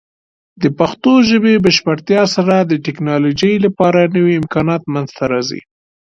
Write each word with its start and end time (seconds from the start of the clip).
د 0.61 0.63
پښتو 0.79 1.11
ژبې 1.29 1.53
بشپړتیا 1.65 2.21
سره، 2.35 2.55
د 2.59 2.73
ټیکنالوجۍ 2.85 3.53
لپاره 3.65 4.11
نوې 4.15 4.33
امکانات 4.41 4.81
منځته 4.93 5.23
راځي. 5.31 5.61